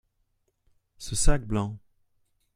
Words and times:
Ce 0.97 1.15
sac 1.15 1.45
blanc. 1.45 1.77